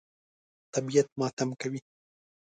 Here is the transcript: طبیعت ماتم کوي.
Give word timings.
طبیعت 0.73 1.07
ماتم 1.19 1.49
کوي. 1.61 1.79